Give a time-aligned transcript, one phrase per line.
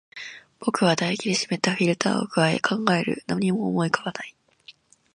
[0.57, 3.23] 僕は唾液で湿ったフィルターを咥え、考える。
[3.27, 4.35] 何も思い浮かばない。